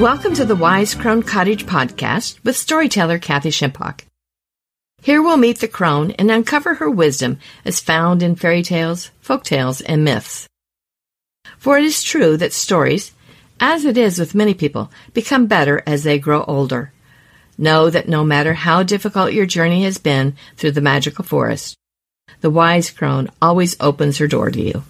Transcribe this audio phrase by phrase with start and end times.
[0.00, 4.04] Welcome to the Wise Crone Cottage podcast with storyteller Kathy Shimpock.
[5.02, 9.44] Here we'll meet the crone and uncover her wisdom as found in fairy tales, folk
[9.44, 10.48] tales, and myths.
[11.58, 13.12] For it is true that stories,
[13.60, 16.94] as it is with many people, become better as they grow older.
[17.58, 21.76] Know that no matter how difficult your journey has been through the magical forest,
[22.40, 24.82] the wise crone always opens her door to you.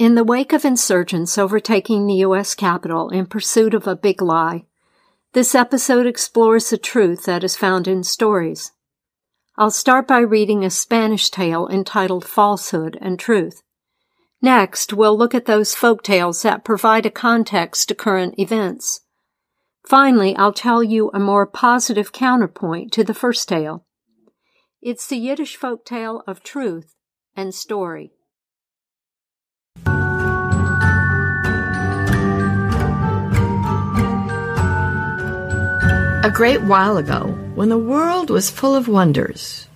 [0.00, 2.54] In the wake of insurgents overtaking the U.S.
[2.54, 4.64] Capitol in pursuit of a big lie,
[5.34, 8.72] this episode explores the truth that is found in stories.
[9.58, 13.62] I'll start by reading a Spanish tale entitled Falsehood and Truth.
[14.40, 19.02] Next, we'll look at those folk tales that provide a context to current events.
[19.86, 23.84] Finally, I'll tell you a more positive counterpoint to the first tale.
[24.80, 26.94] It's the Yiddish folk tale of truth
[27.36, 28.14] and story.
[36.22, 39.68] A great while ago, when the world was full of wonders.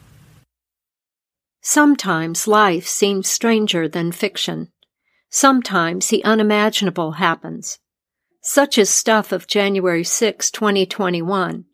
[1.63, 4.71] Sometimes life seems stranger than fiction.
[5.31, 7.79] Sometimes the unimaginable happens.
[8.43, 11.65] Such is stuff of January 6, 2021,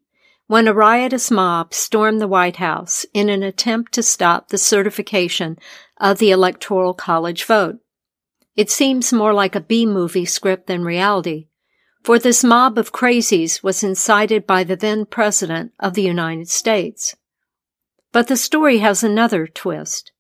[0.46, 5.58] when a riotous mob stormed the White House in an attempt to stop the certification
[5.96, 7.80] of the Electoral College vote.
[8.54, 11.48] It seems more like a B movie script than reality,
[12.02, 17.14] for this mob of crazies was incited by the then President of the United States.
[18.12, 20.12] But the story has another twist.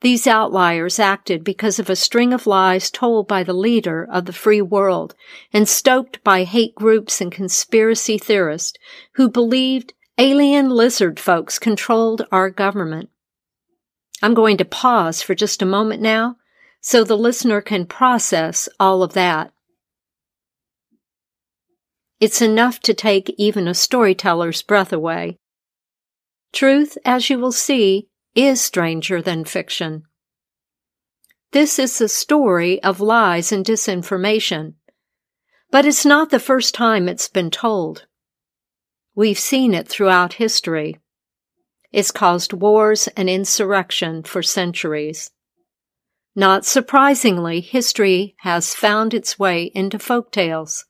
[0.00, 4.32] These outliers acted because of a string of lies told by the leader of the
[4.32, 5.14] free world
[5.52, 8.76] and stoked by hate groups and conspiracy theorists
[9.14, 13.10] who believed alien lizard folks controlled our government.
[14.22, 16.36] I'm going to pause for just a moment now
[16.80, 19.51] so the listener can process all of that.
[22.22, 25.38] It's enough to take even a storyteller's breath away.
[26.52, 30.04] Truth, as you will see, is stranger than fiction.
[31.50, 34.74] This is the story of lies and disinformation.
[35.72, 38.06] But it's not the first time it's been told.
[39.16, 41.00] We've seen it throughout history.
[41.90, 45.32] It's caused wars and insurrection for centuries.
[46.36, 50.84] Not surprisingly, history has found its way into folk tales.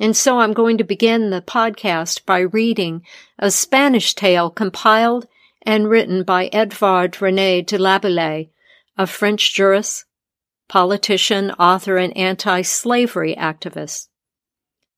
[0.00, 3.04] And so I'm going to begin the podcast by reading
[3.38, 5.28] a Spanish tale compiled
[5.60, 8.48] and written by Edvard René de Laboulaye,
[8.96, 10.06] a French jurist,
[10.70, 14.08] politician, author, and anti-slavery activist.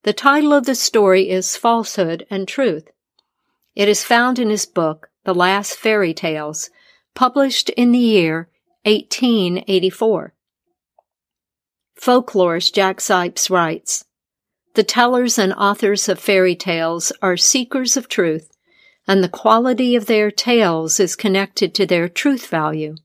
[0.04, 2.91] The title of the story is Falsehood and Truth.
[3.74, 6.70] It is found in his book, The Last Fairy Tales,
[7.14, 8.48] published in the year
[8.84, 10.34] 1884.
[12.00, 14.04] Folklorist Jack Zipes writes,
[14.75, 18.50] the tellers and authors of fairy tales are seekers of truth,
[19.06, 22.97] and the quality of their tales is connected to their truth value.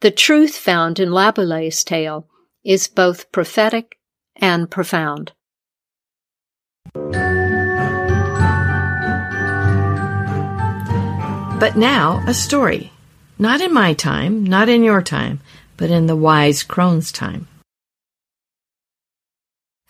[0.00, 2.28] The truth found in Laboulaye's tale
[2.62, 3.98] is both prophetic
[4.36, 5.32] and profound.
[11.58, 12.92] But now, a story.
[13.38, 15.40] Not in my time, not in your time,
[15.78, 17.48] but in the wise crone's time.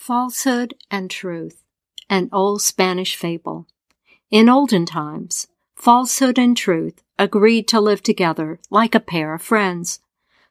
[0.07, 1.65] Falsehood and Truth,
[2.11, 3.67] an old Spanish fable.
[4.31, 10.01] In olden times, falsehood and truth agreed to live together like a pair of friends.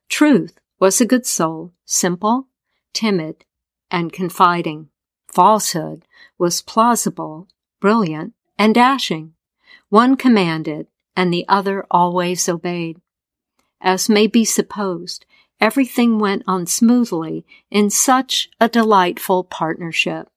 [0.09, 2.47] Truth was a good soul, simple,
[2.93, 3.45] timid,
[3.91, 4.89] and confiding.
[5.27, 6.07] Falsehood
[6.39, 7.47] was plausible,
[7.79, 9.35] brilliant, and dashing.
[9.89, 12.99] One commanded, and the other always obeyed.
[13.79, 15.27] As may be supposed,
[15.59, 20.29] everything went on smoothly in such a delightful partnership.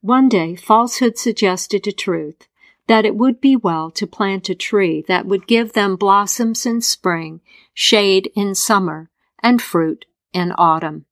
[0.00, 2.46] One day, falsehood suggested to truth
[2.86, 6.80] that it would be well to plant a tree that would give them blossoms in
[6.80, 7.40] spring,
[7.74, 9.10] shade in summer,
[9.42, 11.06] and fruit in autumn.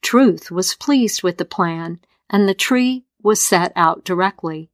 [0.00, 4.70] Truth was pleased with the plan, and the tree was set out directly.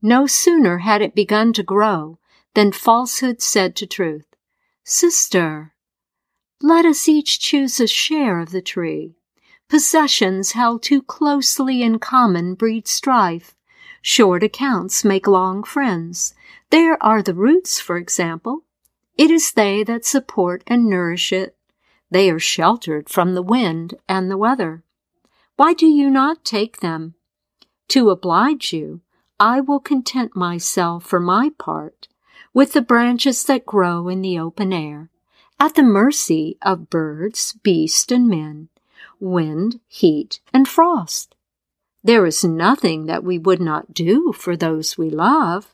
[0.00, 2.18] No sooner had it begun to grow
[2.54, 4.26] than falsehood said to truth,
[4.84, 5.71] Sister,
[6.62, 9.14] let us each choose a share of the tree.
[9.68, 13.54] Possessions held too closely in common breed strife.
[14.00, 16.34] Short accounts make long friends.
[16.70, 18.64] There are the roots, for example.
[19.16, 21.56] It is they that support and nourish it.
[22.10, 24.82] They are sheltered from the wind and the weather.
[25.56, 27.14] Why do you not take them?
[27.88, 29.00] To oblige you,
[29.38, 32.08] I will content myself for my part
[32.54, 35.10] with the branches that grow in the open air,
[35.62, 38.68] at the mercy of birds, beasts, and men,
[39.20, 41.36] wind, heat, and frost.
[42.02, 45.68] There is nothing that we would not do for those we love.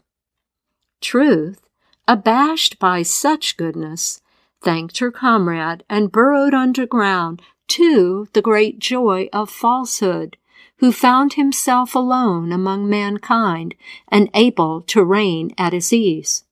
[1.01, 1.63] Truth,
[2.07, 4.21] abashed by such goodness,
[4.61, 10.37] thanked her comrade and burrowed underground to the great joy of falsehood,
[10.81, 13.75] who found himself alone among mankind
[14.09, 16.45] and able to reign at his ease.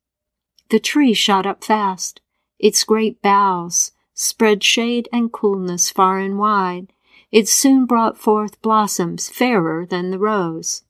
[0.71, 2.23] The tree shot up fast.
[2.59, 6.93] Its great boughs spread shade and coolness far and wide.
[7.31, 10.85] It soon brought forth blossoms fairer than the rose.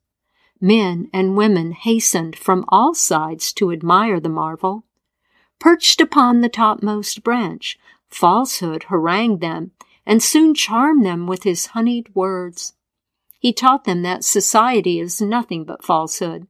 [0.61, 4.85] Men and women hastened from all sides to admire the marvel.
[5.59, 7.77] Perched upon the topmost branch,
[8.07, 9.71] falsehood harangued them
[10.05, 12.73] and soon charmed them with his honeyed words.
[13.39, 16.47] He taught them that society is nothing but falsehood,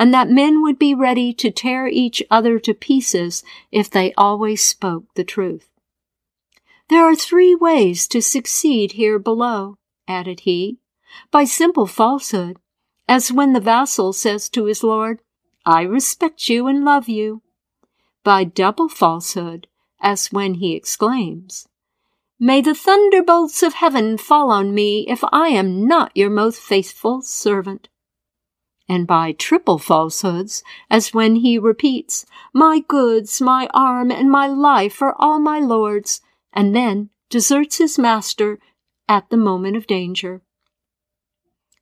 [0.00, 4.64] and that men would be ready to tear each other to pieces if they always
[4.64, 5.68] spoke the truth.
[6.88, 9.76] There are three ways to succeed here below,
[10.08, 10.78] added he,
[11.30, 12.56] by simple falsehood,
[13.06, 15.20] as when the vassal says to his lord,
[15.66, 17.42] I respect you and love you,
[18.24, 19.66] by double falsehood,
[20.00, 21.68] as when he exclaims,
[22.38, 27.20] May the thunderbolts of heaven fall on me if I am not your most faithful
[27.20, 27.89] servant.
[28.90, 35.00] And by triple falsehoods, as when he repeats, My goods, my arm, and my life
[35.00, 36.22] are all my lord's,
[36.52, 38.58] and then deserts his master
[39.08, 40.42] at the moment of danger.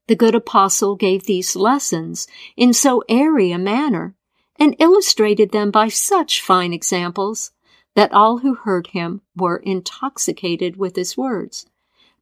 [0.07, 2.27] The good apostle gave these lessons
[2.59, 4.15] in so airy a manner,
[4.57, 7.53] and illustrated them by such fine examples,
[7.95, 11.65] that all who heard him were intoxicated with his words.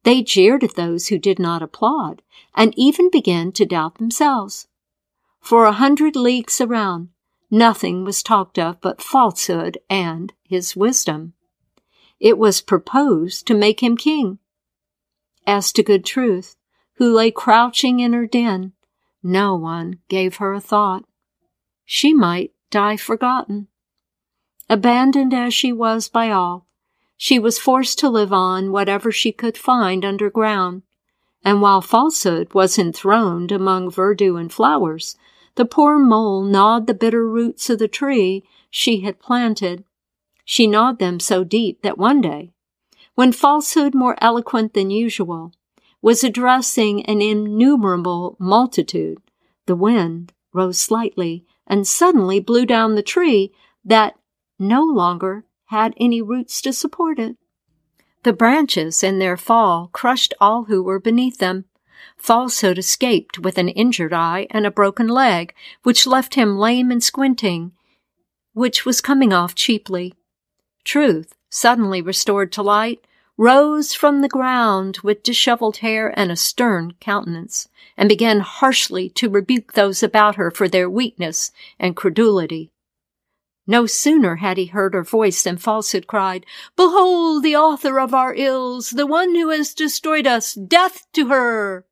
[0.03, 2.21] They jeered at those who did not applaud,
[2.55, 4.69] and even began to doubt themselves.
[5.47, 7.07] For a hundred leagues around,
[7.49, 11.35] nothing was talked of but falsehood and his wisdom.
[12.19, 14.39] It was proposed to make him king.
[15.45, 16.57] As to good truth,
[16.95, 18.73] who lay crouching in her den,
[19.23, 21.05] no one gave her a thought.
[21.85, 23.69] She might die forgotten.
[24.69, 26.67] Abandoned as she was by all,
[27.15, 30.81] she was forced to live on whatever she could find underground.
[31.41, 35.15] And while falsehood was enthroned among verdure and flowers,
[35.57, 39.83] the poor mole gnawed the bitter roots of the tree she had planted.
[40.45, 42.51] She gnawed them so deep that one day,
[43.15, 45.51] when falsehood more eloquent than usual
[45.99, 49.17] was addressing an innumerable multitude,
[49.65, 53.51] the wind rose slightly and suddenly blew down the tree
[53.83, 54.15] that
[54.59, 57.35] no longer had any roots to support it.
[58.21, 61.65] The branches in their fall crushed all who were beneath them.
[62.17, 65.53] Falsehood escaped with an injured eye and a broken leg,
[65.83, 67.71] which left him lame and squinting,
[68.53, 70.13] which was coming off cheaply.
[70.83, 73.05] Truth, suddenly restored to light,
[73.37, 79.29] rose from the ground with disheveled hair and a stern countenance, and began harshly to
[79.29, 82.71] rebuke those about her for their weakness and credulity.
[83.67, 88.33] No sooner had he heard her voice than falsehood cried, Behold the author of our
[88.33, 91.85] ills, the one who has destroyed us, death to her!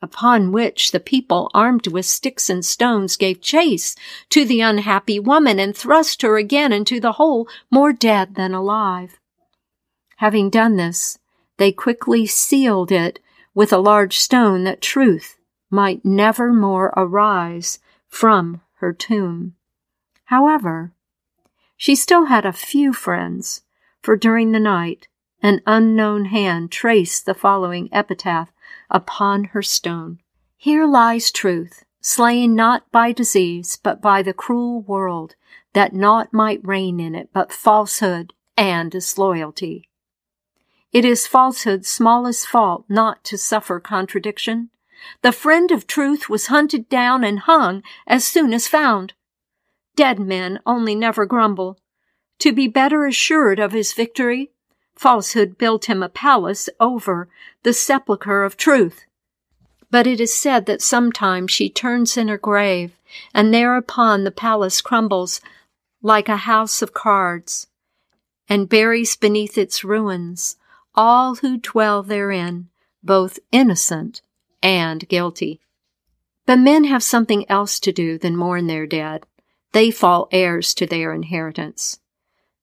[0.00, 3.96] Upon which the people, armed with sticks and stones, gave chase
[4.30, 9.18] to the unhappy woman and thrust her again into the hole, more dead than alive.
[10.18, 11.18] Having done this,
[11.56, 13.18] they quickly sealed it
[13.54, 15.36] with a large stone that truth
[15.70, 19.54] might never more arise from her tomb.
[20.26, 20.92] However,
[21.76, 23.62] she still had a few friends,
[24.00, 25.08] for during the night
[25.42, 28.52] an unknown hand traced the following epitaph
[28.90, 30.20] upon her stone.
[30.56, 35.34] Here lies truth, slain not by disease, but by the cruel world,
[35.72, 39.88] that naught might reign in it but falsehood and disloyalty.
[40.92, 44.70] It is falsehood's smallest fault not to suffer contradiction.
[45.22, 49.12] The friend of truth was hunted down and hung as soon as found.
[49.96, 51.78] Dead men only never grumble.
[52.40, 54.52] To be better assured of his victory,
[54.98, 57.28] falsehood built him a palace over
[57.62, 59.04] the sepulchre of truth.
[59.90, 62.92] But it is said that sometimes she turns in her grave,
[63.32, 65.40] and thereupon the palace crumbles
[66.02, 67.68] like a house of cards,
[68.48, 70.56] and buries beneath its ruins
[70.94, 72.68] all who dwell therein,
[73.02, 74.20] both innocent
[74.62, 75.60] and guilty.
[76.44, 79.26] But men have something else to do than mourn their dead
[79.72, 81.98] they fall heirs to their inheritance.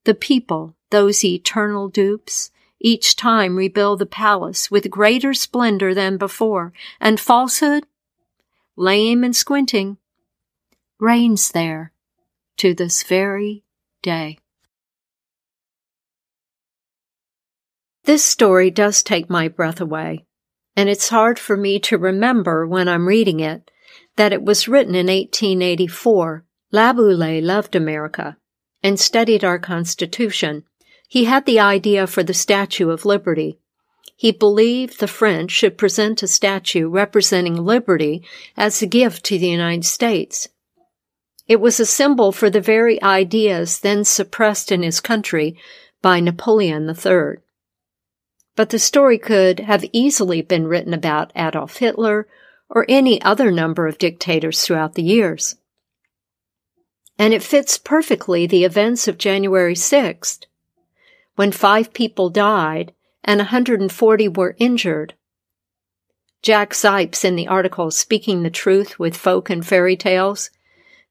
[0.06, 6.72] The people, those eternal dupes, each time rebuild the palace with greater splendor than before,
[7.00, 7.86] and falsehood,
[8.76, 9.96] lame and squinting,
[11.00, 11.90] reigns there,
[12.58, 13.64] to this very
[14.00, 14.38] day.
[18.04, 20.24] This story does take my breath away,
[20.76, 23.72] and it's hard for me to remember when I'm reading it
[24.14, 26.44] that it was written in 1884.
[26.72, 28.36] Laboulaye loved America
[28.86, 30.62] and studied our Constitution.
[31.08, 33.58] He had the idea for the Statue of Liberty.
[34.14, 38.22] He believed the French should present a statue representing liberty
[38.56, 40.46] as a gift to the United States.
[41.48, 45.58] It was a symbol for the very ideas then suppressed in his country
[46.00, 47.42] by Napoleon III.
[48.54, 52.28] But the story could have easily been written about Adolf Hitler
[52.70, 55.56] or any other number of dictators throughout the years.
[57.18, 60.44] And it fits perfectly the events of January 6th,
[61.34, 62.92] when five people died
[63.24, 65.14] and 140 were injured.
[66.42, 70.50] Jack Zipes, in the article Speaking the Truth with Folk and Fairy Tales,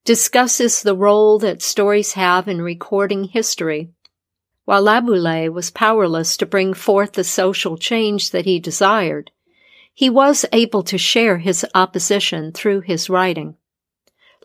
[0.05, 3.89] discusses the role that stories have in recording history.
[4.63, 9.31] While Laboulaye was powerless to bring forth the social change that he desired,
[9.93, 13.57] he was able to share his opposition through his writing.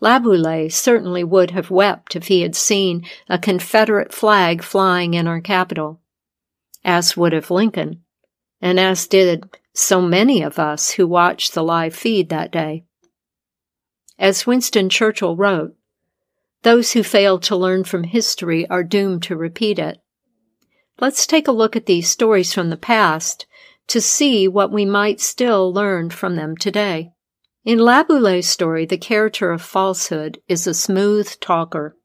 [0.01, 5.39] Laboulaye certainly would have wept if he had seen a Confederate flag flying in our
[5.39, 6.01] capital,
[6.83, 8.01] as would have Lincoln,
[8.59, 12.83] and as did so many of us who watched the live feed that day.
[14.17, 15.75] As Winston Churchill wrote,
[16.63, 19.99] those who fail to learn from history are doomed to repeat it.
[20.99, 23.47] Let's take a look at these stories from the past
[23.87, 27.11] to see what we might still learn from them today.
[27.63, 31.95] In Laboulaye's story, the character of falsehood is a smooth talker.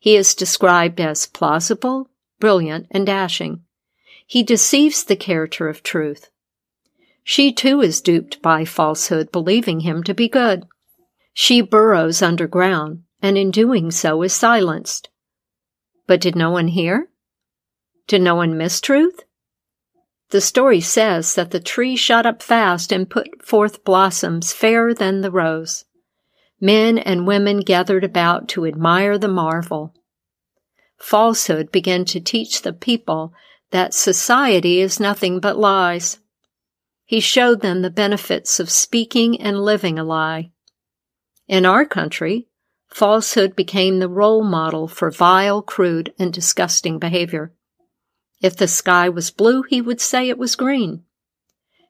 [0.00, 3.62] He is described as plausible, brilliant, and dashing.
[4.26, 6.30] He deceives the character of truth.
[7.22, 10.66] She too is duped by falsehood, believing him to be good.
[11.32, 15.10] She burrows underground, and in doing so is silenced.
[16.08, 17.08] But did no one hear?
[18.08, 19.25] Did no one miss truth?
[20.30, 25.20] The story says that the tree shot up fast and put forth blossoms fairer than
[25.20, 25.84] the rose.
[26.60, 29.94] Men and women gathered about to admire the marvel.
[30.98, 33.32] Falsehood began to teach the people
[33.70, 36.18] that society is nothing but lies.
[37.04, 40.50] He showed them the benefits of speaking and living a lie.
[41.46, 42.48] In our country,
[42.88, 47.52] falsehood became the role model for vile, crude, and disgusting behavior.
[48.40, 51.04] If the sky was blue, he would say it was green.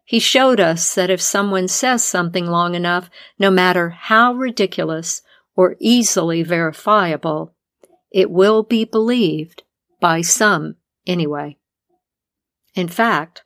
[0.05, 5.23] He showed us that if someone says something long enough, no matter how ridiculous
[5.57, 7.53] or easily verifiable,
[8.13, 9.65] it will be believed
[10.01, 10.77] by some
[11.07, 11.57] anyway.
[12.75, 13.43] In fact,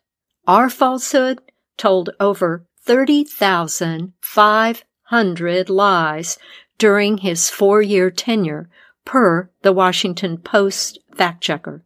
[0.46, 1.40] our falsehood
[1.78, 6.38] told over 30,500 lies
[6.76, 8.68] during his four year tenure,
[9.04, 11.84] per the Washington Post fact checker.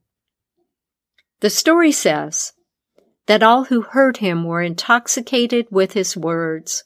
[1.45, 2.55] The story says
[3.27, 6.85] that all who heard him were intoxicated with his words.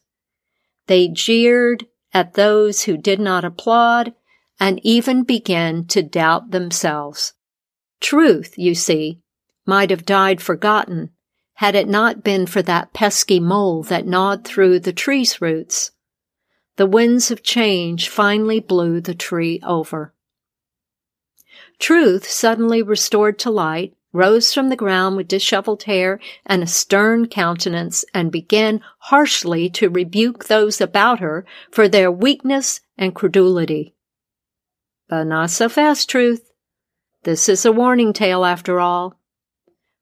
[0.89, 4.15] They jeered at those who did not applaud
[4.59, 7.35] and even began to doubt themselves.
[8.01, 9.21] Truth, you see,
[9.65, 11.11] might have died forgotten
[11.55, 15.93] had it not been for that pesky mole that gnawed through the tree's roots.
[16.75, 20.15] The winds of change finally blew the tree over.
[21.79, 27.27] Truth suddenly restored to light rose from the ground with disheveled hair and a stern
[27.27, 33.95] countenance, and began harshly to rebuke those about her for their weakness and credulity.
[35.09, 36.51] But not so fast, Truth.
[37.25, 39.21] This is a warning tale after all.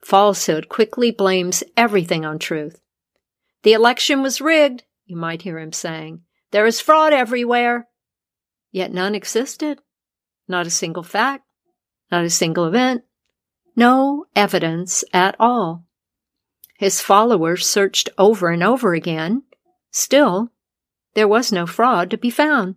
[0.05, 2.81] Falsehood quickly blames everything on truth.
[3.63, 6.21] The election was rigged, you might hear him saying.
[6.53, 7.89] There is fraud everywhere.
[8.71, 9.81] Yet none existed.
[10.47, 11.45] Not a single fact.
[12.11, 13.03] Not a single event
[13.77, 15.85] no evidence at all.
[16.79, 19.43] His followers searched over and over again.
[19.91, 20.51] Still,
[21.15, 22.77] there was no fraud to be found.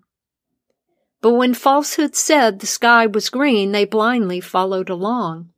[1.22, 5.50] But when falsehood said the sky was green, they blindly followed along.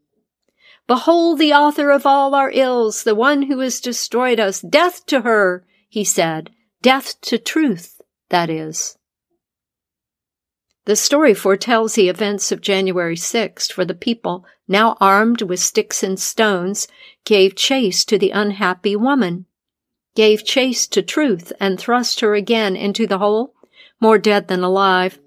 [0.88, 4.62] Behold the author of all our ills, the one who has destroyed us.
[4.62, 6.50] Death to her, he said.
[6.82, 8.98] Death to truth, that is.
[10.86, 16.02] The story foretells the events of January 6th, for the people, now armed with sticks
[16.02, 16.88] and stones,
[17.24, 19.46] gave chase to the unhappy woman,
[20.16, 23.54] gave chase to truth, and thrust her again into the hole,
[24.00, 25.20] more dead than alive.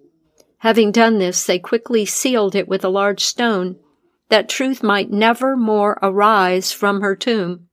[0.59, 3.77] Having done this, they quickly sealed it with a large stone,
[4.31, 7.69] that truth might never more arise from her tomb.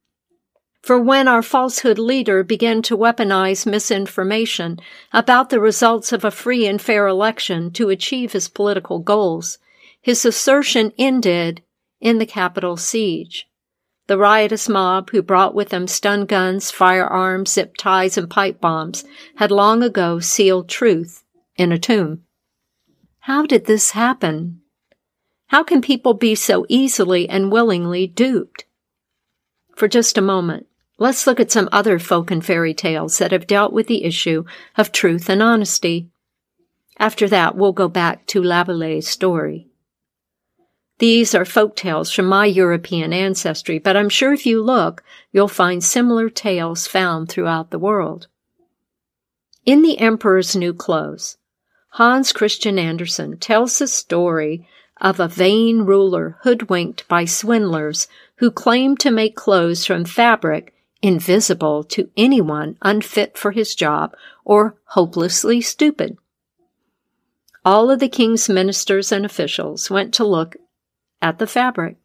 [0.81, 4.79] For when our falsehood leader began to weaponize misinformation
[5.13, 9.59] about the results of a free and fair election to achieve his political goals,
[10.01, 11.61] his assertion ended
[11.99, 13.47] in the Capitol siege.
[14.07, 19.05] The riotous mob, who brought with them stun guns, firearms, zip ties, and pipe bombs,
[19.35, 21.23] had long ago sealed truth
[21.55, 22.23] in a tomb.
[23.19, 24.61] How did this happen?
[25.47, 28.65] How can people be so easily and willingly duped?
[29.75, 30.65] For just a moment,
[31.01, 34.43] let's look at some other folk and fairy tales that have dealt with the issue
[34.77, 36.07] of truth and honesty.
[36.99, 39.67] After that, we'll go back to Laboulaye's story.
[40.99, 45.47] These are folk tales from my European ancestry, but I'm sure if you look, you'll
[45.47, 48.27] find similar tales found throughout the world.
[49.65, 51.37] In The Emperor's New Clothes,
[51.93, 54.67] Hans Christian Andersen tells the story
[54.97, 61.83] of a vain ruler hoodwinked by swindlers who claimed to make clothes from fabric invisible
[61.83, 64.15] to anyone unfit for his job
[64.45, 66.17] or hopelessly stupid.
[67.63, 70.55] All of the king's ministers and officials went to look
[71.21, 71.97] at the fabric.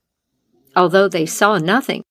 [0.74, 2.02] Although they saw nothing,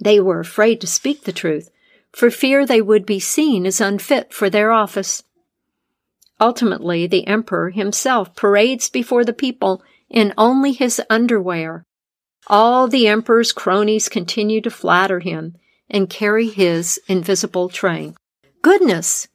[0.00, 1.70] they were afraid to speak the truth,
[2.12, 5.24] for fear they would be seen as unfit for their office.
[6.40, 11.84] Ultimately, the emperor himself parades before the people in only his underwear.
[12.46, 15.56] All the emperor's cronies continue to flatter him
[15.90, 18.14] and carry his invisible train.
[18.62, 19.28] Goodness!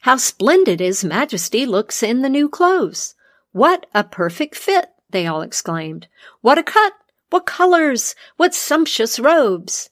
[0.00, 3.14] How splendid His Majesty looks in the new clothes!
[3.52, 4.90] What a perfect fit!
[5.10, 6.06] they all exclaimed.
[6.40, 6.92] What a cut!
[7.30, 8.14] What colors!
[8.36, 9.90] What sumptuous robes!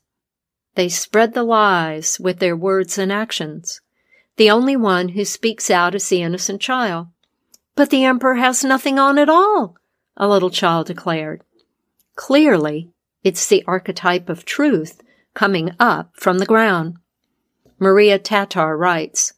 [0.75, 3.81] They spread the lies with their words and actions.
[4.37, 7.09] The only one who speaks out is the innocent child.
[7.75, 9.77] But the emperor has nothing on at all,
[10.17, 11.43] a little child declared.
[12.15, 12.91] Clearly,
[13.25, 15.03] it's the archetype of truth
[15.37, 16.97] coming up from the ground.
[17.79, 19.35] Maria Tatar writes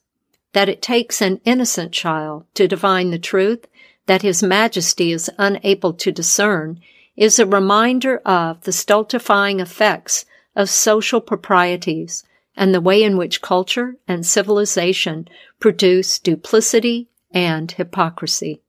[0.53, 3.67] that it takes an innocent child to divine the truth
[4.07, 6.81] that His Majesty is unable to discern
[7.17, 12.23] is a reminder of the stultifying effects of social proprieties
[12.57, 18.63] and the way in which culture and civilization produce duplicity and hypocrisy.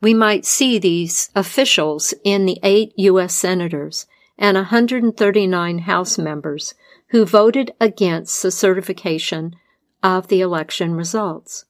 [0.00, 3.34] We might see these officials in the eight U.S.
[3.34, 4.06] senators
[4.38, 6.74] and 139 House members
[7.10, 9.54] who voted against the certification
[10.02, 11.64] of the election results.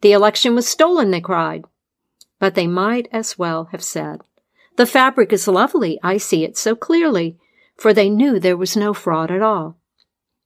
[0.00, 1.64] The election was stolen, they cried
[2.42, 4.20] but they might as well have said,
[4.74, 7.38] The fabric is lovely, I see it so clearly,
[7.76, 9.78] for they knew there was no fraud at all.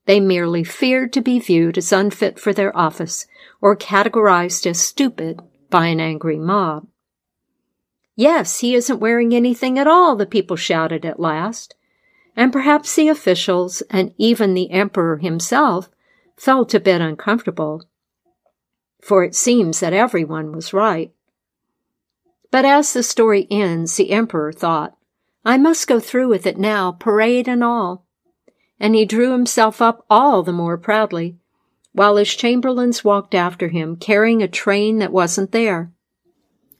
[0.04, 3.26] They merely feared to be viewed as unfit for their office
[3.62, 6.86] or categorized as stupid by an angry mob.
[8.16, 11.74] Yes, he isn't wearing anything at all, the people shouted at last.
[12.34, 15.90] And perhaps the officials and even the emperor himself
[16.36, 17.84] felt a bit uncomfortable,
[19.00, 21.12] for it seems that everyone was right.
[22.50, 24.96] But as the story ends, the emperor thought,
[25.44, 28.06] I must go through with it now, parade and all.
[28.80, 31.36] And he drew himself up all the more proudly,
[31.92, 35.92] while his chamberlains walked after him, carrying a train that wasn't there.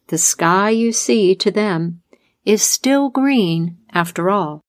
[0.08, 2.02] The sky you see to them
[2.44, 4.60] is still green after all.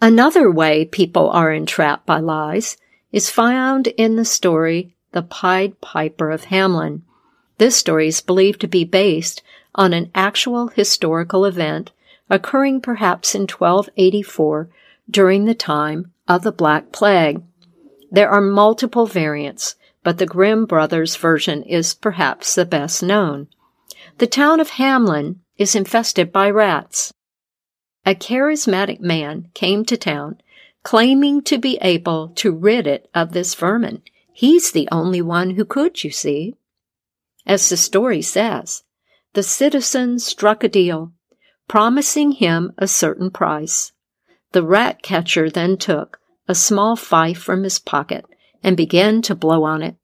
[0.00, 2.76] Another way people are entrapped by lies
[3.12, 7.02] is found in the story The Pied Piper of Hamelin.
[7.56, 9.42] This story is believed to be based
[9.74, 11.92] on an actual historical event
[12.28, 14.68] occurring perhaps in 1284
[15.10, 17.42] during the time of the Black Plague.
[18.10, 23.48] There are multiple variants, but the Grimm brothers version is perhaps the best known.
[24.18, 27.12] The town of Hamelin is infested by rats.
[28.04, 30.38] A charismatic man came to town
[30.82, 34.02] claiming to be able to rid it of this vermin.
[34.32, 36.56] He's the only one who could, you see.
[37.46, 38.82] As the story says,
[39.34, 41.12] the citizen struck a deal,
[41.68, 43.92] promising him a certain price.
[44.52, 48.26] The rat catcher then took a small fife from his pocket
[48.62, 49.96] and began to blow on it.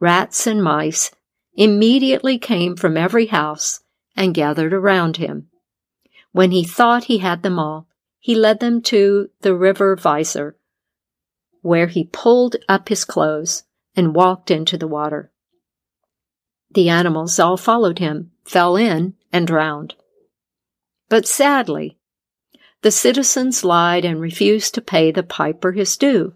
[0.00, 1.10] Rats and mice
[1.56, 3.80] immediately came from every house
[4.14, 5.48] and gathered around him.
[6.32, 7.88] When he thought he had them all,
[8.18, 10.54] he led them to the river Weser,
[11.62, 13.64] where he pulled up his clothes
[13.94, 15.32] and walked into the water.
[16.72, 19.94] The animals all followed him, fell in, and drowned.
[21.08, 21.96] But sadly,
[22.82, 26.34] the citizens lied and refused to pay the piper his due.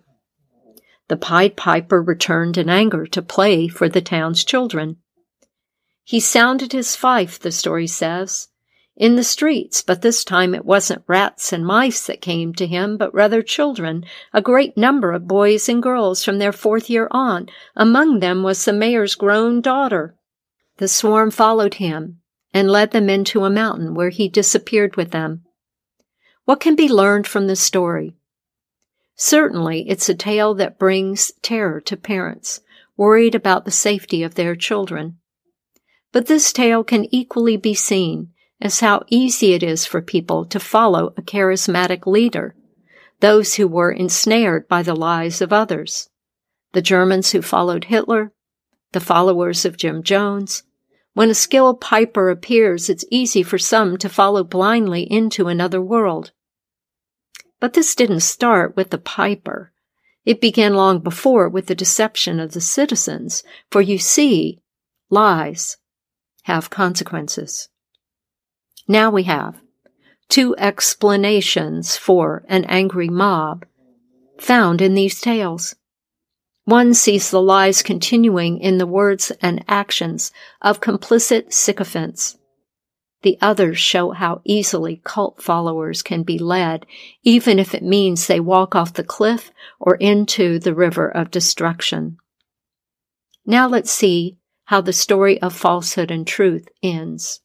[1.09, 4.96] The Pied Piper returned in anger to play for the town's children.
[6.04, 8.48] He sounded his fife, the story says,
[9.00, 12.98] in the streets, but this time it wasn't rats and mice that came to him,
[12.98, 17.48] but rather children, a great number of boys and girls from their fourth year on.
[17.74, 20.16] Among them was the mayor's grown daughter.
[20.76, 22.20] The swarm followed him
[22.52, 25.44] and led them into a mountain where he disappeared with them.
[26.44, 28.16] What can be learned from this story?
[29.14, 32.60] Certainly, it's a tale that brings terror to parents,
[32.98, 35.16] worried about the safety of their children.
[36.12, 40.59] But this tale can equally be seen as how easy it is for people to
[40.59, 42.57] follow a charismatic leader,
[43.20, 46.11] those who were ensnared by the lies of others,
[46.73, 48.33] the Germans who followed Hitler,
[48.92, 50.64] the followers of Jim Jones.
[51.14, 56.33] When a skilled piper appears, it's easy for some to follow blindly into another world.
[57.61, 59.73] But this didn't start with the piper.
[60.25, 64.61] It began long before with the deception of the citizens, for you see,
[65.09, 65.77] lies
[66.50, 67.68] have consequences.
[68.88, 69.60] Now we have
[70.28, 73.64] two explanations for an angry mob
[74.36, 75.76] found in these tales.
[76.64, 82.36] One sees the lies continuing in the words and actions of complicit sycophants.
[83.22, 86.84] The others show how easily cult followers can be led,
[87.22, 92.16] even if it means they walk off the cliff or into the river of destruction.
[93.46, 94.39] Now let's see
[94.70, 97.40] how the story of falsehood and truth ends.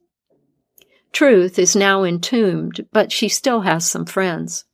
[1.12, 4.66] Truth is now entombed, but she still has some friends.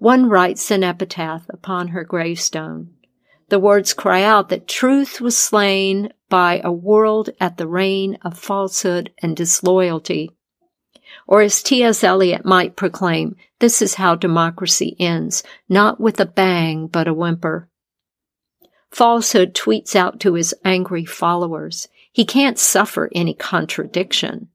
[0.00, 2.90] One writes an epitaph upon her gravestone.
[3.50, 8.36] The words cry out that truth was slain by a world at the reign of
[8.36, 10.32] falsehood and disloyalty.
[11.28, 12.02] Or as T.S.
[12.02, 17.70] Eliot might proclaim, this is how democracy ends, not with a bang, but a whimper.
[18.96, 21.86] Falsehood tweets out to his angry followers.
[22.12, 24.48] He can't suffer any contradiction.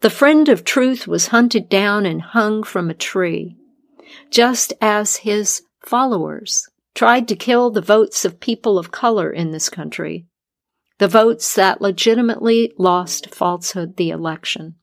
[0.00, 3.56] The friend of truth was hunted down and hung from a tree,
[4.30, 9.68] just as his followers tried to kill the votes of people of color in this
[9.68, 10.26] country,
[10.98, 14.74] the votes that legitimately lost falsehood the election.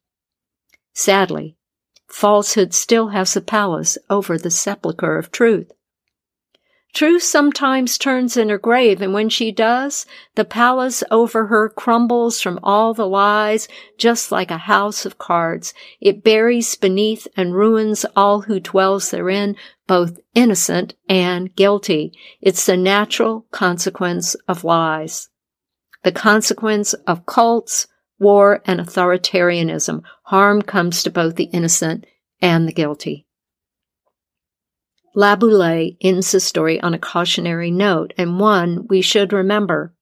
[0.93, 1.57] Sadly,
[2.07, 5.69] falsehood still has the palace over the sepulchre of truth.
[6.93, 12.41] Truth sometimes turns in her grave, and when she does, the palace over her crumbles
[12.41, 15.73] from all the lies, just like a house of cards.
[16.01, 19.55] It buries beneath and ruins all who dwells therein,
[19.87, 22.11] both innocent and guilty.
[22.41, 25.29] It's the natural consequence of lies.
[26.03, 27.87] The consequence of cults,
[28.19, 30.01] war, and authoritarianism.
[30.23, 32.05] Harm comes to both the innocent
[32.41, 33.27] and the guilty.
[35.15, 39.93] Laboulaye ends the story on a cautionary note, and one we should remember.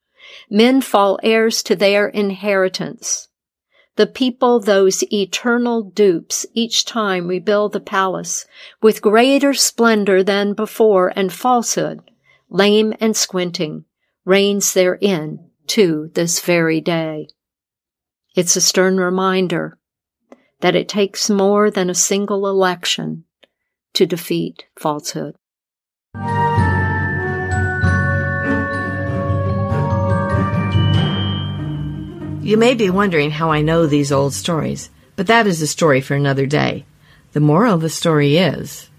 [0.49, 3.27] Men fall heirs to their inheritance.
[3.95, 8.45] The people, those eternal dupes, each time rebuild the palace
[8.81, 11.99] with greater splendor than before, and falsehood,
[12.49, 13.85] lame and squinting,
[14.25, 17.27] reigns therein to this very day.
[18.35, 19.77] It's a stern reminder
[20.61, 23.25] that it takes more than a single election
[23.99, 25.35] to defeat falsehood.
[32.41, 35.99] You may be wondering how I know these old stories, but that is a story
[35.99, 36.85] for another day.
[37.33, 38.89] The moral of the story is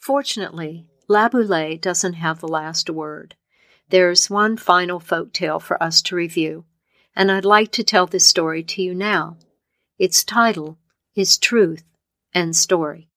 [0.00, 3.34] Fortunately, Laboulaye doesn't have the last word.
[3.88, 6.66] There's one final folk tale for us to review,
[7.16, 9.38] and I'd like to tell this story to you now.
[9.98, 10.78] Its title
[11.16, 11.82] is Truth
[12.34, 13.08] and story.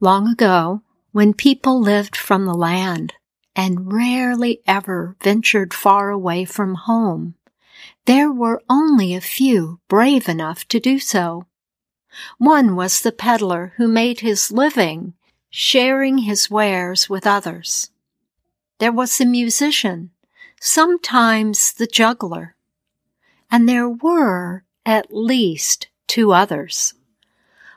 [0.00, 3.14] Long ago, when people lived from the land
[3.54, 7.34] and rarely ever ventured far away from home,
[8.06, 11.46] there were only a few brave enough to do so.
[12.38, 15.14] One was the peddler who made his living
[15.50, 17.90] sharing his wares with others.
[18.78, 20.10] There was the musician,
[20.60, 22.56] sometimes the juggler,
[23.50, 26.92] and there were at least two others.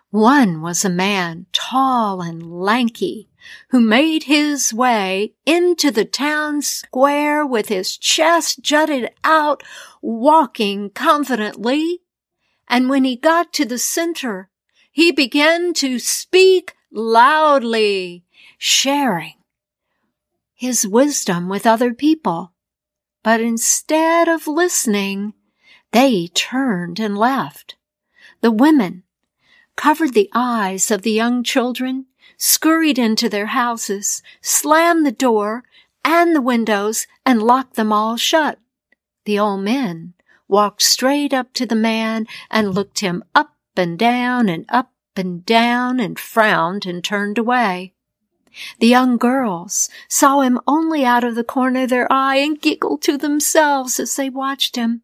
[0.09, 3.29] One was a man, tall and lanky,
[3.69, 9.63] who made his way into the town square with his chest jutted out,
[10.01, 12.01] walking confidently.
[12.67, 14.49] And when he got to the center,
[14.91, 18.25] he began to speak loudly,
[18.57, 19.35] sharing
[20.53, 22.51] his wisdom with other people.
[23.23, 25.35] But instead of listening,
[25.93, 27.77] they turned and left.
[28.45, 29.01] The women
[29.75, 32.05] covered the eyes of the young children,
[32.37, 35.63] scurried into their houses, slammed the door
[36.03, 38.59] and the windows, and locked them all shut.
[39.23, 40.13] The old men
[40.47, 45.43] walked straight up to the man and looked him up and down and up and
[45.43, 47.95] down and frowned and turned away.
[48.77, 53.01] The young girls saw him only out of the corner of their eye and giggled
[53.01, 55.01] to themselves as they watched him.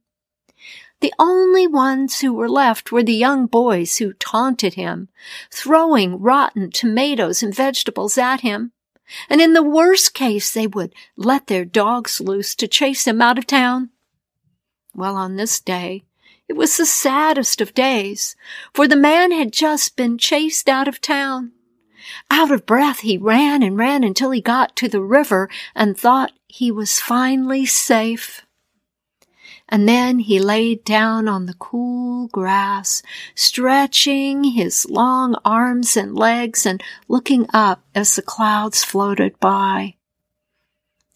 [1.01, 5.09] The only ones who were left were the young boys who taunted him,
[5.49, 8.71] throwing rotten tomatoes and vegetables at him.
[9.27, 13.39] And in the worst case, they would let their dogs loose to chase him out
[13.39, 13.89] of town.
[14.93, 16.03] Well, on this day,
[16.47, 18.35] it was the saddest of days,
[18.73, 21.53] for the man had just been chased out of town.
[22.29, 26.33] Out of breath, he ran and ran until he got to the river and thought
[26.47, 28.45] he was finally safe
[29.71, 33.01] and then he laid down on the cool grass,
[33.33, 39.95] stretching his long arms and legs and looking up as the clouds floated by.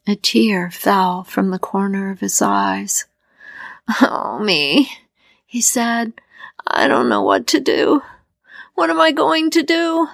[0.08, 3.06] A tear fell from the corner of his eyes.
[4.02, 4.90] Oh, me,
[5.46, 6.14] he said.
[6.66, 8.02] I don't know what to do.
[8.74, 10.08] What am I going to do?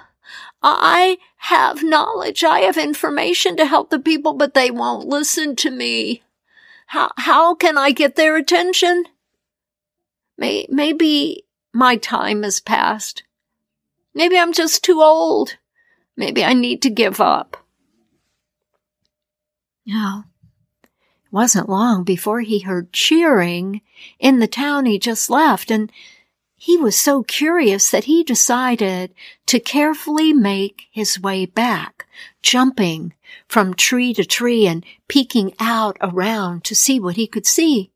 [0.64, 2.44] I have knowledge.
[2.44, 6.24] I have information to help the people, but they won't listen to me.
[6.92, 9.06] How, how can I get their attention?
[10.38, 13.24] May, maybe my time has passed.
[14.14, 15.56] Maybe I'm just too old.
[16.18, 17.56] Maybe I need to give up.
[19.86, 20.26] No.
[20.84, 23.80] It wasn't long before he heard cheering
[24.20, 25.90] in the town he just left, and
[26.64, 29.12] he was so curious that he decided
[29.48, 32.06] to carefully make his way back,
[32.44, 33.16] jumping
[33.48, 37.90] from tree to tree and peeking out around to see what he could see.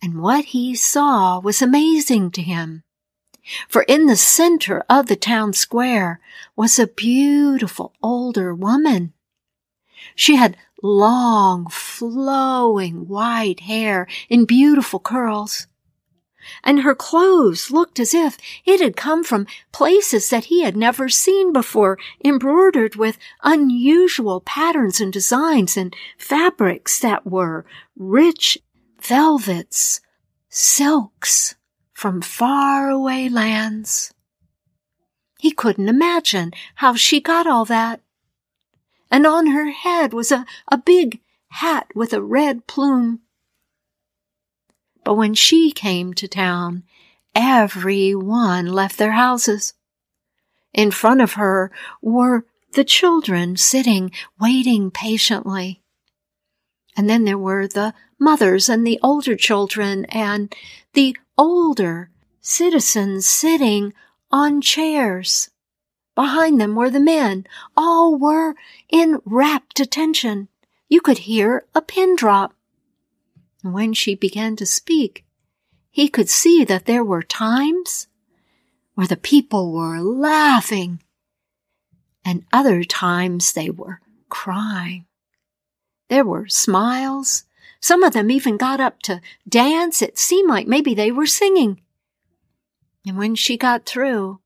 [0.00, 2.84] And what he saw was amazing to him.
[3.68, 6.20] For in the center of the town square
[6.54, 9.14] was a beautiful older woman.
[10.14, 15.66] She had long, flowing white hair in beautiful curls
[16.62, 21.08] and her clothes looked as if it had come from places that he had never
[21.08, 27.64] seen before, embroidered with unusual patterns and designs and fabrics that were
[27.96, 28.58] rich
[29.00, 30.00] velvets,
[30.48, 31.56] silks
[31.92, 34.14] from faraway lands.
[35.38, 38.00] He couldn't imagine how she got all that.
[39.10, 43.20] And on her head was a, a big hat with a red plume
[45.08, 46.82] but when she came to town,
[47.34, 49.72] everyone left their houses.
[50.74, 52.44] In front of her were
[52.74, 55.80] the children sitting, waiting patiently.
[56.94, 60.54] And then there were the mothers and the older children and
[60.92, 62.10] the older
[62.42, 63.94] citizens sitting
[64.30, 65.48] on chairs.
[66.14, 67.46] Behind them were the men.
[67.74, 68.56] All were
[68.90, 70.48] in rapt attention.
[70.90, 72.52] You could hear a pin drop.
[73.62, 75.24] When she began to speak,
[75.90, 78.06] he could see that there were times
[78.94, 81.02] where the people were laughing
[82.24, 85.06] and other times they were crying.
[86.08, 87.44] There were smiles.
[87.80, 90.02] Some of them even got up to dance.
[90.02, 91.80] It seemed like maybe they were singing.
[93.06, 94.40] And when she got through,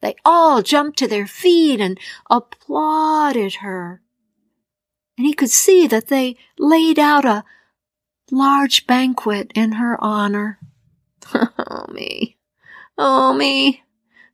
[0.00, 1.98] they all jumped to their feet and
[2.30, 4.00] applauded her.
[5.16, 7.44] And he could see that they laid out a
[8.30, 10.58] large banquet in her honor.
[11.34, 12.36] oh, me.
[12.96, 13.82] Oh, me.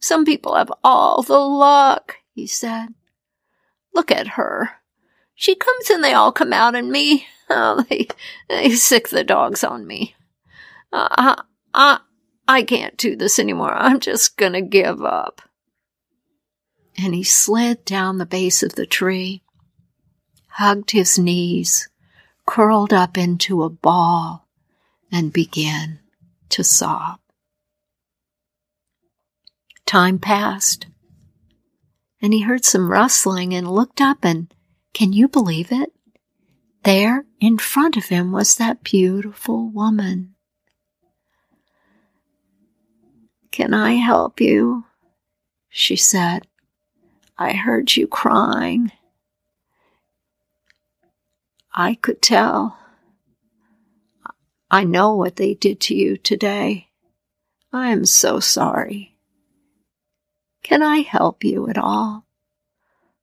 [0.01, 2.89] Some people have all the luck, he said.
[3.95, 4.71] Look at her.
[5.35, 7.27] She comes and they all come out and me.
[7.53, 8.07] Oh, they,
[8.49, 10.15] they sic the dogs on me.
[10.93, 11.35] Uh,
[11.75, 11.99] I,
[12.47, 13.75] I can't do this anymore.
[13.75, 15.43] I'm just gonna give up.
[16.97, 19.43] And he slid down the base of the tree,
[20.47, 21.89] hugged his knees,
[22.47, 24.49] curled up into a ball
[25.13, 26.01] and began
[26.51, 27.19] to sob.
[29.87, 30.87] Time passed,
[32.23, 34.53] and he heard some rustling and looked up, and
[34.95, 35.93] can you believe it?
[36.85, 40.35] There in front of him was that beautiful woman.
[43.51, 44.85] Can I help you?
[45.69, 46.47] She said.
[47.37, 48.93] I heard you crying.
[51.73, 52.79] I could tell.
[54.71, 56.89] I know what they did to you today.
[57.73, 59.17] I am so sorry.
[60.63, 62.27] Can I help you at all?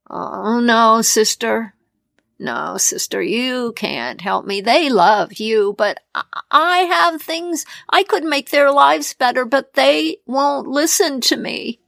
[0.10, 1.74] Oh, no, sister.
[2.40, 4.62] No, sister, you can't help me.
[4.62, 6.00] They love you, but
[6.52, 11.80] I have things I could make their lives better, but they won't listen to me.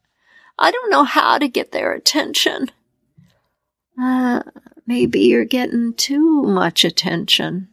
[0.57, 2.71] I don't know how to get their attention.
[4.01, 4.41] Uh,
[4.89, 7.69] maybe you're getting too much attention.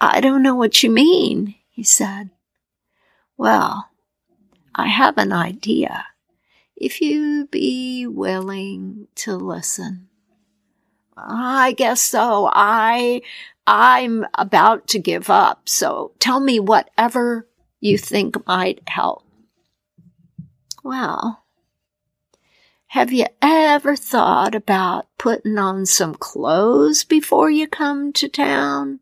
[0.00, 2.30] I don't know what you mean, he said.
[3.36, 3.90] Well,
[4.72, 6.06] I have an idea.
[6.76, 10.06] If you be willing to listen.
[11.16, 12.48] I guess so.
[12.52, 13.22] I,
[13.66, 15.68] I'm about to give up.
[15.68, 17.48] So tell me whatever
[17.80, 19.24] you think might help.
[20.84, 21.45] Well,
[22.96, 28.98] have you ever thought about putting on some clothes before you come to town?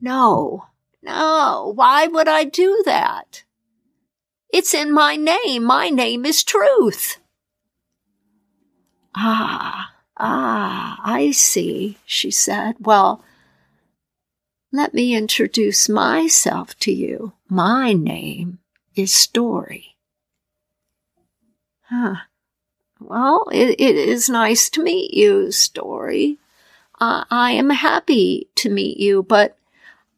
[0.00, 0.66] No,
[1.00, 1.72] no.
[1.76, 3.44] Why would I do that?
[4.52, 5.62] It's in my name.
[5.62, 7.18] My name is Truth.
[9.14, 12.74] Ah, ah, I see, she said.
[12.80, 13.22] Well,
[14.72, 17.34] let me introduce myself to you.
[17.48, 18.58] My name
[18.96, 19.95] is Story.
[21.88, 22.16] Huh.
[23.00, 26.38] Well, it, it is nice to meet you, Story.
[26.98, 29.56] Uh, I am happy to meet you, but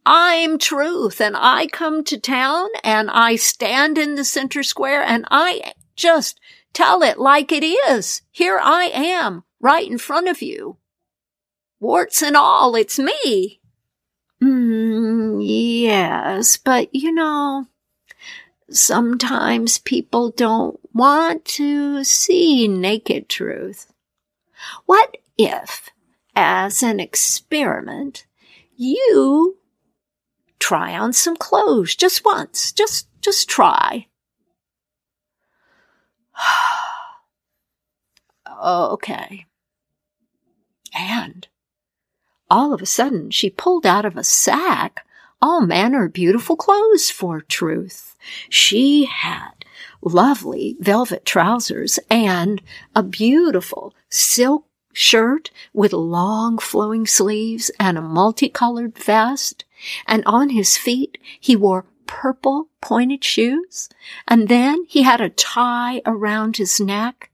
[0.07, 5.26] I'm truth and I come to town and I stand in the center square and
[5.31, 6.40] I just
[6.72, 8.22] tell it like it is.
[8.31, 10.78] Here I am right in front of you.
[11.81, 13.61] Warts and all, it's me.
[14.42, 17.66] Mm, yes, but you know,
[18.70, 23.92] sometimes people don't want to see naked truth.
[24.87, 25.90] What if,
[26.34, 28.26] as an experiment,
[28.76, 29.58] you
[30.58, 32.72] try on some clothes just once.
[32.72, 34.06] Just, just try.
[38.62, 39.46] okay.
[40.94, 41.46] And
[42.50, 45.04] all of a sudden she pulled out of a sack
[45.40, 48.16] all manner of beautiful clothes for Truth.
[48.48, 49.58] She had
[50.02, 52.62] lovely velvet trousers and
[52.94, 59.64] a beautiful silk shirt with long flowing sleeves and a multicolored vest.
[60.06, 63.88] And on his feet he wore purple pointed shoes,
[64.26, 67.30] and then he had a tie around his neck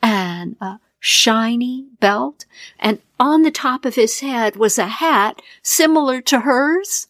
[0.00, 2.46] and a shiny belt,
[2.78, 7.08] and on the top of his head was a hat similar to hers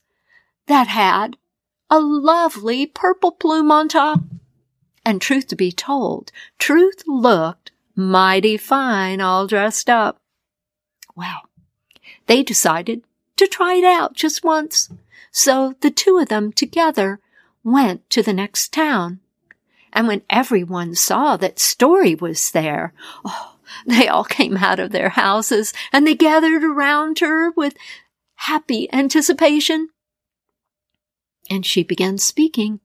[0.67, 1.37] that had
[1.91, 4.21] a lovely purple plume on top.
[5.05, 10.19] And truth to be told, Truth looked mighty fine all dressed up.
[11.15, 11.43] Well,
[12.27, 13.03] they decided
[13.37, 14.89] to try it out just once.
[15.31, 17.21] So the two of them together
[17.63, 19.21] went to the next town.
[19.93, 22.93] And when everyone saw that Story was there,
[23.25, 27.77] oh, they all came out of their houses and they gathered around her with
[28.37, 29.89] happy anticipation.
[31.51, 32.81] And she began speaking.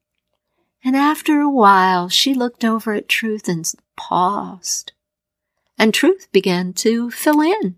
[0.83, 4.93] And after a while, she looked over at Truth and paused.
[5.77, 7.75] And Truth began to fill in.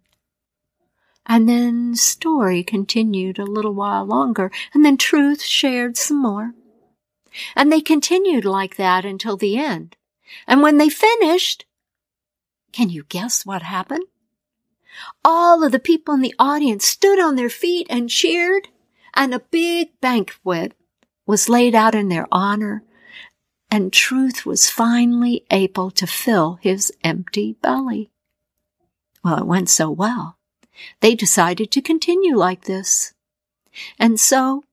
[1.25, 6.53] And then story continued a little while longer, and then truth shared some more.
[7.55, 9.95] And they continued like that until the end.
[10.47, 11.65] And when they finished,
[12.71, 14.05] can you guess what happened?
[15.23, 18.69] All of the people in the audience stood on their feet and cheered,
[19.13, 20.73] and a big banquet
[21.25, 22.83] was laid out in their honor,
[23.71, 28.11] and Truth was finally able to fill his empty belly.
[29.23, 30.37] Well, it went so well
[30.99, 33.13] they decided to continue like this.
[33.99, 34.63] And so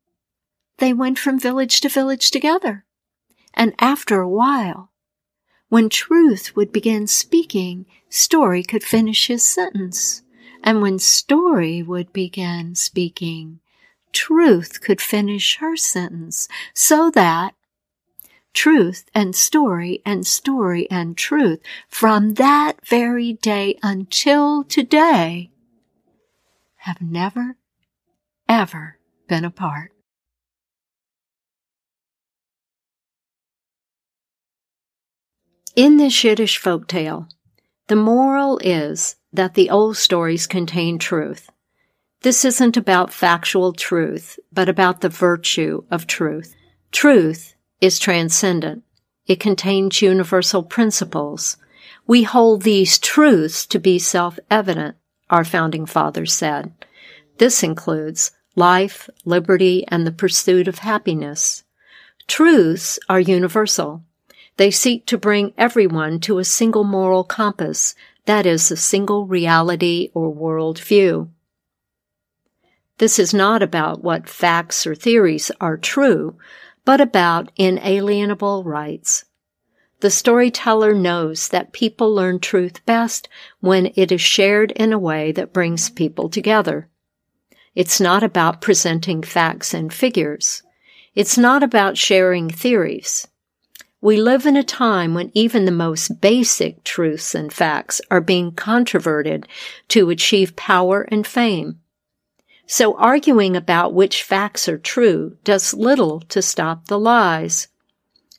[0.79, 2.85] they went from village to village together.
[3.55, 4.93] And after a while,
[5.69, 10.23] when truth would begin speaking, Story could finish his sentence.
[10.63, 13.61] And when Story would begin speaking,
[14.13, 17.55] truth could finish her sentence so that
[18.59, 25.49] truth and story and story and truth from that very day until today
[26.79, 27.57] have never,
[28.49, 29.93] ever been apart.
[35.77, 37.29] In this Yiddish folk tale,
[37.87, 41.49] the moral is that the old stories contain truth.
[42.23, 46.57] This isn't about factual truth, but about the virtue of truth.
[46.91, 48.83] Truth is transcendent.
[49.27, 51.57] It contains universal principles.
[52.07, 54.97] We hold these truths to be self-evident
[55.31, 56.73] our founding fathers said.
[57.37, 61.65] This includes life, liberty, and the pursuit of happiness.
[62.27, 64.03] Truths are universal.
[64.57, 70.11] They seek to bring everyone to a single moral compass, that is, a single reality
[70.15, 71.31] or world view.
[72.99, 76.37] This is not about what facts or theories are true,
[76.89, 79.27] but about inalienable rights.
[80.01, 83.29] The storyteller knows that people learn truth best
[83.61, 86.89] when it is shared in a way that brings people together.
[87.75, 90.63] It's not about presenting facts and figures.
[91.15, 93.29] It's not about sharing theories.
[94.01, 98.53] We live in a time when even the most basic truths and facts are being
[98.53, 99.47] controverted
[99.89, 101.81] to achieve power and fame.
[102.71, 107.69] So arguing about which facts are true does little to stop the lies.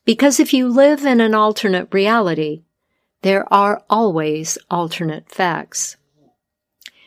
[0.06, 2.62] Because if you live in an alternate reality,
[3.24, 5.98] there are always alternate facts.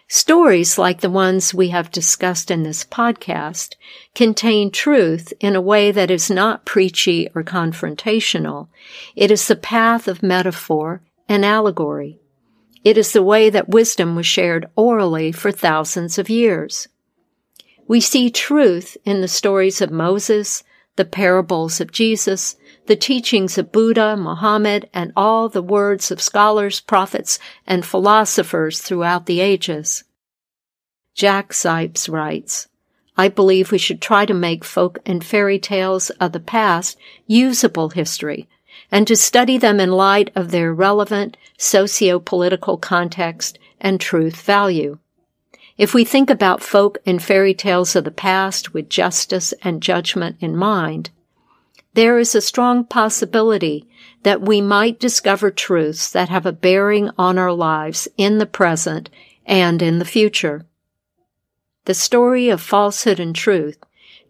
[0.09, 3.77] Stories like the ones we have discussed in this podcast
[4.17, 8.67] contain truth in a way that is not preachy or confrontational.
[9.15, 12.19] It is the path of metaphor and allegory.
[12.83, 16.89] It is the way that wisdom was shared orally for thousands of years.
[17.89, 20.63] We see truth in the stories of Moses,
[20.97, 22.57] the parables of Jesus,
[22.87, 29.27] the teachings of Buddha, Muhammad, and all the words of scholars, prophets, and philosophers throughout
[29.27, 30.05] the ages.
[31.15, 32.69] Jack Zipes writes,
[33.17, 37.91] I believe we should try to make folk and fairy tales of the past usable
[37.91, 38.49] history
[38.91, 44.99] and to study them in light of their relevant socio-political context and truth value.
[45.79, 50.37] If we think about folk and fairy tales of the past with justice and judgment
[50.41, 51.11] in mind,
[51.95, 53.87] there is a strong possibility
[54.23, 59.11] that we might discover truths that have a bearing on our lives in the present
[59.47, 60.65] and in the future.
[61.85, 63.79] The story of falsehood and truth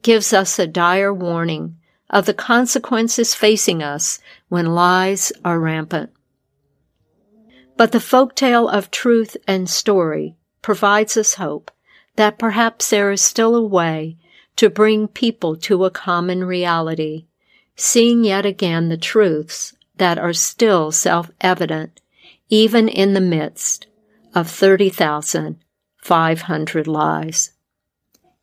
[0.03, 1.77] gives us a dire warning
[2.09, 4.19] of the consequences facing us
[4.49, 6.11] when lies are rampant.
[7.77, 11.71] But the folktale of truth and story provides us hope
[12.17, 14.17] that perhaps there is still a way
[14.57, 17.27] to bring people to a common reality
[17.77, 22.01] seeing yet again the truths that are still self-evident
[22.49, 23.87] even in the midst
[24.35, 27.53] of 30,500 lies.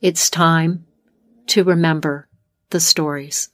[0.02, 0.86] It's time
[1.48, 2.28] to remember
[2.70, 3.50] the stories.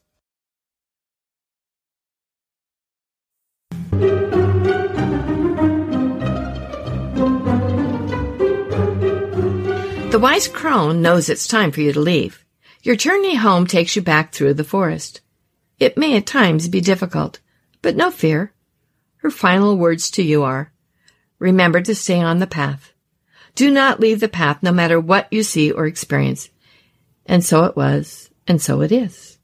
[10.16, 12.46] The wise crone knows it's time for you to leave.
[12.84, 15.20] Your journey home takes you back through the forest.
[15.78, 17.42] It may at times be difficult,
[17.82, 18.54] but no fear.
[19.18, 20.72] Her final words to you are,
[21.38, 22.94] remember to stay on the path.
[23.56, 26.50] Do not leave the path no matter what you see or experience.
[27.26, 29.38] And so it was, and so it is.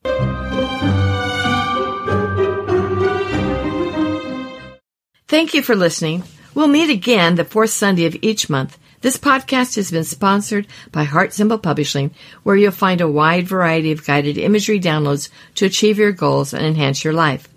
[5.28, 6.24] Thank you for listening.
[6.56, 11.04] We'll meet again the fourth Sunday of each month this podcast has been sponsored by
[11.04, 12.12] Heart Symbol Publishing,
[12.44, 16.66] where you'll find a wide variety of guided imagery downloads to achieve your goals and
[16.66, 17.48] enhance your life.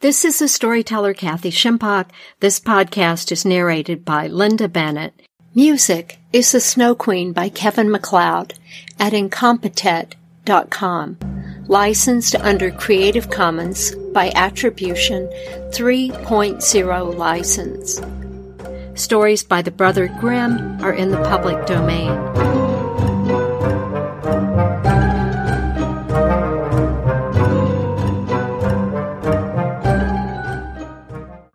[0.00, 2.06] This is the storyteller Kathy Shimpock.
[2.40, 5.14] This podcast is narrated by Linda Bennett.
[5.54, 8.54] Music is The Snow Queen by Kevin MacLeod
[8.98, 11.18] at incompetech.com.
[11.68, 15.28] Licensed under Creative Commons by Attribution
[15.70, 18.00] 3.0 license.
[18.94, 22.10] Stories by the Brother Grimm are in the public domain.